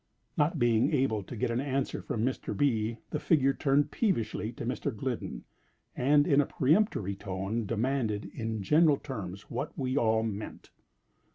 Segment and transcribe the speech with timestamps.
[0.35, 2.57] Not being able to get an answer from Mr.
[2.57, 4.91] B., the figure turned peevishly to Mr.
[4.91, 5.43] Gliddon,
[5.95, 10.71] and, in a peremptory tone, demanded in general terms what we all meant.